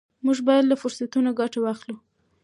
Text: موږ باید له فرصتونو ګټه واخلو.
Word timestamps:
موږ 0.25 0.37
باید 0.47 0.65
له 0.67 0.75
فرصتونو 0.81 1.29
ګټه 1.39 1.59
واخلو. 1.61 1.95